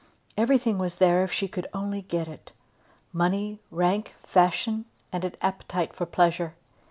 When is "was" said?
0.79-0.95